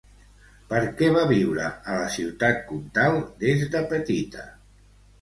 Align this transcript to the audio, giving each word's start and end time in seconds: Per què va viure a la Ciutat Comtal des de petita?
Per 0.71 0.79
què 1.01 1.09
va 1.17 1.25
viure 1.33 1.69
a 1.75 1.99
la 2.01 2.09
Ciutat 2.15 2.65
Comtal 2.73 3.23
des 3.47 3.71
de 3.77 3.87
petita? 3.97 4.53